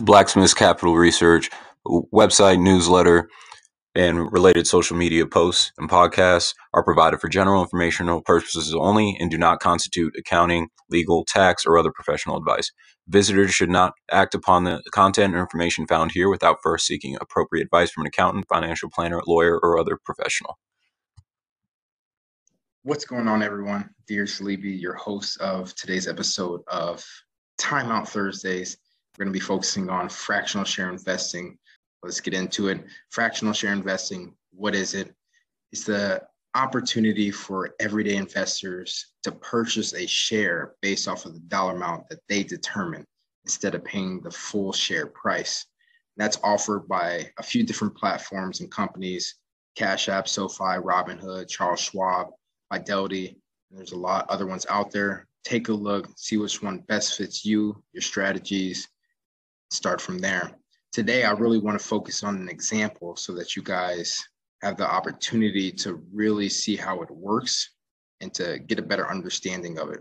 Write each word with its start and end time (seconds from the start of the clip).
The 0.00 0.04
Blacksmiths 0.04 0.54
Capital 0.54 0.96
Research 0.96 1.50
website, 1.86 2.58
newsletter, 2.58 3.28
and 3.94 4.32
related 4.32 4.66
social 4.66 4.96
media 4.96 5.26
posts 5.26 5.72
and 5.76 5.90
podcasts 5.90 6.54
are 6.72 6.82
provided 6.82 7.20
for 7.20 7.28
general 7.28 7.60
informational 7.60 8.22
purposes 8.22 8.74
only 8.74 9.14
and 9.20 9.30
do 9.30 9.36
not 9.36 9.60
constitute 9.60 10.14
accounting, 10.16 10.68
legal, 10.88 11.26
tax, 11.26 11.66
or 11.66 11.76
other 11.76 11.92
professional 11.92 12.38
advice. 12.38 12.72
Visitors 13.08 13.50
should 13.50 13.68
not 13.68 13.92
act 14.10 14.34
upon 14.34 14.64
the 14.64 14.82
content 14.90 15.34
or 15.34 15.40
information 15.40 15.86
found 15.86 16.12
here 16.12 16.30
without 16.30 16.62
first 16.62 16.86
seeking 16.86 17.18
appropriate 17.20 17.64
advice 17.64 17.90
from 17.90 18.04
an 18.04 18.06
accountant, 18.06 18.46
financial 18.48 18.88
planner, 18.88 19.20
lawyer, 19.26 19.60
or 19.62 19.78
other 19.78 19.98
professional. 20.02 20.58
What's 22.84 23.04
going 23.04 23.28
on, 23.28 23.42
everyone? 23.42 23.90
Dear 24.06 24.26
Sleepy, 24.26 24.70
your 24.70 24.94
host 24.94 25.38
of 25.42 25.74
today's 25.74 26.08
episode 26.08 26.62
of 26.68 27.04
Timeout 27.58 28.08
Thursdays. 28.08 28.78
We're 29.20 29.26
going 29.26 29.34
to 29.34 29.38
be 29.38 29.44
focusing 29.44 29.90
on 29.90 30.08
fractional 30.08 30.64
share 30.64 30.88
investing. 30.88 31.58
Let's 32.02 32.20
get 32.20 32.32
into 32.32 32.68
it. 32.68 32.82
Fractional 33.10 33.52
share 33.52 33.74
investing, 33.74 34.34
what 34.50 34.74
is 34.74 34.94
it? 34.94 35.14
It's 35.72 35.84
the 35.84 36.22
opportunity 36.54 37.30
for 37.30 37.74
everyday 37.80 38.16
investors 38.16 39.12
to 39.24 39.32
purchase 39.32 39.92
a 39.92 40.06
share 40.06 40.72
based 40.80 41.06
off 41.06 41.26
of 41.26 41.34
the 41.34 41.40
dollar 41.40 41.76
amount 41.76 42.08
that 42.08 42.20
they 42.30 42.42
determine 42.42 43.04
instead 43.44 43.74
of 43.74 43.84
paying 43.84 44.22
the 44.22 44.30
full 44.30 44.72
share 44.72 45.08
price. 45.08 45.66
That's 46.16 46.38
offered 46.42 46.88
by 46.88 47.30
a 47.38 47.42
few 47.42 47.62
different 47.62 47.94
platforms 47.94 48.60
and 48.60 48.70
companies 48.70 49.34
Cash 49.76 50.08
App, 50.08 50.28
SoFi, 50.28 50.80
Robinhood, 50.80 51.46
Charles 51.46 51.80
Schwab, 51.80 52.28
Fidelity. 52.72 53.36
There's 53.70 53.92
a 53.92 53.98
lot 53.98 54.30
other 54.30 54.46
ones 54.46 54.64
out 54.70 54.90
there. 54.90 55.26
Take 55.44 55.68
a 55.68 55.74
look, 55.74 56.08
see 56.16 56.38
which 56.38 56.62
one 56.62 56.78
best 56.88 57.18
fits 57.18 57.44
you, 57.44 57.82
your 57.92 58.00
strategies, 58.00 58.88
start 59.70 60.00
from 60.00 60.18
there. 60.18 60.50
Today, 60.92 61.22
I 61.22 61.30
really 61.32 61.58
want 61.58 61.78
to 61.78 61.84
focus 61.84 62.24
on 62.24 62.36
an 62.36 62.48
example 62.48 63.16
so 63.16 63.32
that 63.34 63.54
you 63.54 63.62
guys 63.62 64.22
have 64.62 64.76
the 64.76 64.90
opportunity 64.90 65.70
to 65.72 66.02
really 66.12 66.48
see 66.48 66.76
how 66.76 67.00
it 67.02 67.10
works 67.10 67.70
and 68.20 68.34
to 68.34 68.58
get 68.58 68.78
a 68.78 68.82
better 68.82 69.08
understanding 69.10 69.78
of 69.78 69.90
it. 69.90 70.00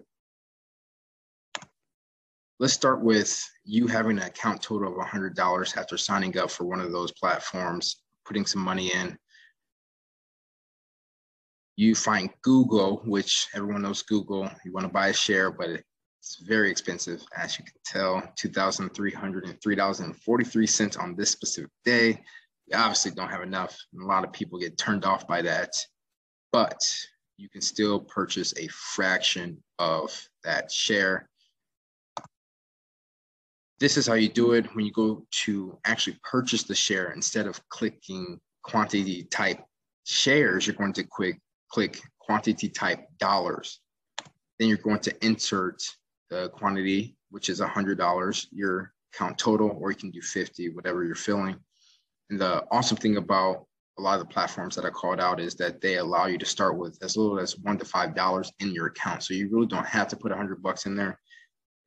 Let's 2.60 2.74
start 2.74 3.02
with 3.02 3.42
you 3.64 3.88
having 3.88 4.18
an 4.18 4.24
account 4.24 4.62
total 4.62 4.92
of 4.92 5.08
$100 5.08 5.78
after 5.78 5.98
signing 5.98 6.38
up 6.38 6.52
for 6.52 6.66
one 6.66 6.82
of 6.82 6.92
those 6.92 7.14
platforms, 7.14 8.02
putting 8.26 8.46
some 8.46 8.62
money 8.62 8.92
in. 8.92 9.18
You 11.78 11.96
find 11.96 12.30
Google, 12.42 13.02
which 13.06 13.48
everyone 13.56 13.84
knows 13.84 14.02
Google. 14.02 14.50
You 14.66 14.74
want 14.74 14.86
to 14.86 14.92
buy 14.92 15.08
a 15.08 15.14
share, 15.14 15.52
but 15.52 15.82
it's 16.20 16.38
very 16.46 16.70
expensive, 16.70 17.24
as 17.36 17.58
you 17.58 17.64
can 17.64 17.74
tell, 17.86 18.22
$2,303.43 18.38 21.02
on 21.02 21.16
this 21.16 21.32
specific 21.32 21.72
day. 21.86 22.22
You 22.68 22.78
obviously 22.78 23.12
don't 23.12 23.30
have 23.30 23.42
enough. 23.42 23.78
A 24.00 24.06
lot 24.06 24.26
of 24.26 24.34
people 24.34 24.60
get 24.60 24.78
turned 24.78 25.06
off 25.06 25.26
by 25.28 25.42
that, 25.44 25.72
but 26.52 26.78
you 27.38 27.48
can 27.50 27.62
still 27.62 28.02
purchase 28.02 28.54
a 28.58 28.68
fraction 28.68 29.64
of 29.80 30.12
that 30.44 30.70
share. 30.70 31.30
This 33.80 33.96
is 33.96 34.06
how 34.06 34.16
you 34.16 34.28
do 34.28 34.52
it 34.52 34.66
when 34.76 34.86
you 34.86 34.92
go 34.92 35.26
to 35.46 35.80
actually 35.86 36.20
purchase 36.30 36.64
the 36.64 36.76
share 36.76 37.14
instead 37.14 37.48
of 37.48 37.66
clicking 37.70 38.42
quantity 38.64 39.24
type 39.24 39.64
shares, 40.04 40.68
you're 40.68 40.76
going 40.76 40.92
to 40.94 41.06
click, 41.06 41.40
click 41.72 42.02
quantity 42.20 42.68
type 42.68 43.08
dollars. 43.20 43.80
Then 44.60 44.68
you're 44.68 44.78
going 44.78 45.00
to 45.00 45.26
insert 45.26 45.82
the 46.30 46.50
quantity, 46.50 47.16
which 47.30 47.50
is 47.50 47.62
$100, 47.62 48.48
your 48.52 48.94
count 49.14 49.38
total, 49.38 49.78
or 49.80 49.92
you 49.92 49.98
can 49.98 50.12
do 50.12 50.22
50, 50.22 50.70
whatever 50.70 51.04
you're 51.04 51.16
filling. 51.16 51.56
And 52.30 52.40
the 52.40 52.66
awesome 52.72 52.98
thing 52.98 53.18
about 53.18 53.66
a 53.98 54.02
lot 54.02 54.20
of 54.20 54.28
the 54.28 54.34
platforms 54.34 54.76
that 54.76 54.86
I 54.86 54.90
called 54.90 55.20
out 55.20 55.40
is 55.40 55.56
that 55.56 55.82
they 55.82 55.98
allow 55.98 56.28
you 56.28 56.38
to 56.38 56.46
start 56.46 56.78
with 56.78 56.98
as 57.02 57.18
little 57.18 57.40
as 57.40 57.58
one 57.58 57.78
to 57.78 57.86
five 57.86 58.16
dollars 58.16 58.52
in 58.60 58.72
your 58.72 58.88
account. 58.88 59.24
So 59.24 59.34
you 59.34 59.50
really 59.52 59.68
don't 59.68 59.86
have 59.86 60.08
to 60.10 60.16
put 60.16 60.32
a 60.32 60.36
hundred 60.36 60.64
bucks 60.64 60.86
in 60.86 60.96
there. 60.96 61.20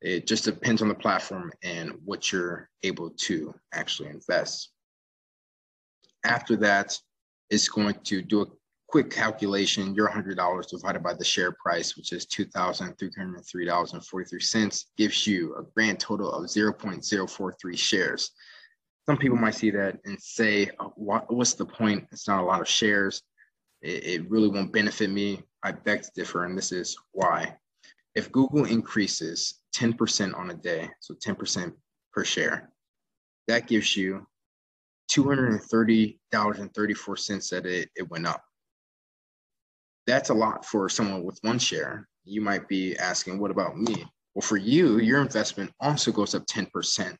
It 0.01 0.27
just 0.27 0.43
depends 0.43 0.81
on 0.81 0.89
the 0.89 0.95
platform 0.95 1.51
and 1.63 1.93
what 2.05 2.31
you're 2.31 2.69
able 2.83 3.09
to 3.09 3.55
actually 3.73 4.09
invest. 4.09 4.69
After 6.23 6.55
that, 6.57 6.97
it's 7.49 7.67
going 7.67 7.95
to 8.03 8.21
do 8.21 8.41
a 8.41 8.45
quick 8.93 9.09
calculation, 9.09 9.95
your 9.95 10.07
$100 10.07 10.69
divided 10.69 11.01
by 11.01 11.15
the 11.15 11.25
share 11.25 11.51
price, 11.53 11.97
which 11.97 12.13
is 12.13 12.27
$2,303.43, 12.27 14.85
gives 14.97 15.25
you 15.25 15.55
a 15.55 15.63
grand 15.73 15.99
total 15.99 16.31
of 16.31 16.45
0.043 16.45 17.75
shares. 17.75 18.29
Some 19.07 19.17
people 19.17 19.35
might 19.35 19.55
see 19.55 19.71
that 19.71 19.97
and 20.05 20.21
say, 20.21 20.69
oh, 20.79 20.93
what, 20.95 21.33
what's 21.33 21.55
the 21.55 21.65
point? 21.65 22.05
It's 22.11 22.27
not 22.27 22.43
a 22.43 22.45
lot 22.45 22.61
of 22.61 22.67
shares. 22.67 23.23
It, 23.81 24.05
it 24.05 24.29
really 24.29 24.49
won't 24.49 24.71
benefit 24.71 25.09
me. 25.09 25.41
I 25.63 25.71
beg 25.71 26.03
to 26.03 26.11
differ, 26.13 26.45
and 26.45 26.55
this 26.55 26.71
is 26.71 26.95
why. 27.13 27.57
If 28.13 28.31
Google 28.31 28.65
increases 28.65 29.59
10% 29.75 30.37
on 30.37 30.51
a 30.51 30.53
day, 30.53 30.91
so 30.99 31.15
10% 31.15 31.73
per 32.11 32.23
share, 32.23 32.69
that 33.47 33.65
gives 33.65 33.97
you 33.97 34.27
$230.34 35.09 37.49
that 37.49 37.65
it, 37.65 37.89
it 37.95 38.07
went 38.11 38.27
up 38.27 38.43
that's 40.05 40.29
a 40.29 40.33
lot 40.33 40.65
for 40.65 40.89
someone 40.89 41.23
with 41.23 41.39
one 41.41 41.59
share. 41.59 42.07
You 42.25 42.41
might 42.41 42.67
be 42.67 42.95
asking, 42.97 43.39
what 43.39 43.51
about 43.51 43.77
me? 43.77 44.05
Well, 44.33 44.41
for 44.41 44.57
you, 44.57 44.99
your 44.99 45.21
investment 45.21 45.71
also 45.79 46.11
goes 46.11 46.35
up 46.35 46.45
10%. 46.47 47.15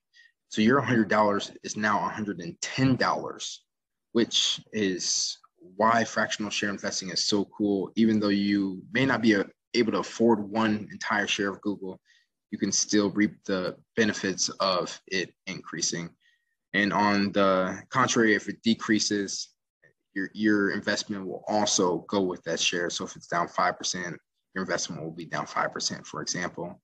So 0.50 0.62
your 0.62 0.82
$100 0.82 1.58
is 1.64 1.78
now 1.78 2.10
$110, 2.10 3.58
which 4.12 4.62
is 4.72 5.38
why 5.76 6.04
fractional 6.04 6.52
share 6.52 6.70
investing 6.70 7.10
is 7.10 7.24
so 7.24 7.46
cool. 7.46 7.92
Even 7.96 8.20
though 8.20 8.30
you 8.30 8.82
may 8.92 9.06
not 9.06 9.22
be 9.22 9.34
a, 9.34 9.46
able 9.74 9.92
to 9.94 10.00
afford 10.00 10.40
one 10.40 10.88
entire 10.92 11.28
share 11.28 11.50
of 11.50 11.62
Google, 11.62 12.00
you 12.52 12.58
can 12.58 12.72
still 12.72 13.10
reap 13.12 13.44
the 13.46 13.76
benefits 13.96 14.50
of 14.60 15.00
it 15.08 15.34
increasing. 15.48 16.10
And 16.74 16.94
on 16.94 17.32
the 17.32 17.82
contrary, 17.90 18.36
if 18.36 18.50
it 18.50 18.62
decreases, 18.62 19.50
your 20.14 20.30
your 20.34 20.72
investment 20.72 21.26
will 21.26 21.44
also 21.48 22.06
go 22.08 22.22
with 22.22 22.44
that 22.44 22.60
share. 22.60 22.90
So 22.90 23.06
if 23.06 23.16
it's 23.16 23.28
down 23.28 23.48
five 23.48 23.78
percent, 23.78 24.16
your 24.56 24.64
investment 24.64 25.02
will 25.02 25.12
be 25.12 25.26
down 25.26 25.48
five 25.48 25.74
percent, 25.74 26.06
for 26.06 26.22
example. 26.22 26.82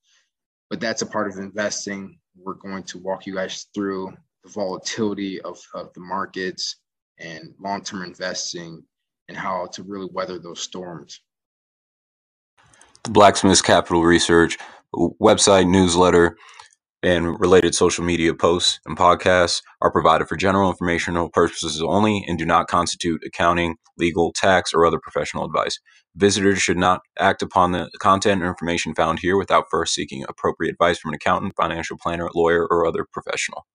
But 0.70 0.80
that's 0.80 1.02
a 1.02 1.06
part 1.06 1.28
of 1.28 1.38
investing. 1.38 2.20
We're 2.38 2.54
going 2.54 2.84
to 2.84 3.00
walk 3.00 3.26
you 3.26 3.36
guys 3.36 3.68
through 3.74 4.14
the 4.44 4.50
volatility 4.52 5.42
of, 5.42 5.60
of 5.74 5.92
the 5.94 6.00
markets 6.00 6.78
and 7.20 7.54
long-term 7.60 8.04
investing 8.04 8.84
and 9.28 9.38
how 9.38 9.68
to 9.74 9.84
really 9.84 10.08
weather 10.12 10.40
those 10.40 10.62
storms. 10.62 11.20
The 13.04 13.10
Blacksmiths 13.10 13.62
Capital 13.62 14.04
Research 14.04 14.58
website, 14.96 15.70
newsletter, 15.70 16.38
and 17.02 17.40
related 17.40 17.74
social 17.74 18.04
media 18.04 18.34
posts 18.34 18.80
and 18.86 18.98
podcasts 18.98 19.62
are 19.82 19.92
provided 19.92 20.28
for 20.28 20.36
general 20.36 20.70
informational 20.70 21.30
purposes 21.30 21.82
only 21.82 22.26
and 22.28 22.38
do 22.38 22.46
not 22.46 22.68
constitute 22.68 23.24
accounting, 23.26 23.76
legal, 23.98 24.34
tax, 24.34 24.74
or 24.74 24.86
other 24.86 25.00
professional 25.00 25.46
advice. 25.46 25.80
Visitors 26.16 26.62
should 26.62 26.78
not 26.78 27.02
act 27.18 27.42
upon 27.42 27.72
the 27.72 27.90
content 28.00 28.44
or 28.44 28.48
information 28.48 28.94
found 28.94 29.20
here 29.20 29.38
without 29.38 29.66
first 29.72 29.94
seeking 29.94 30.26
appropriate 30.28 30.72
advice 30.72 31.00
from 31.00 31.10
an 31.10 31.16
accountant, 31.16 31.54
financial 31.56 31.98
planner, 31.98 32.30
lawyer, 32.36 32.68
or 32.70 32.86
other 32.86 33.06
professional. 33.12 33.66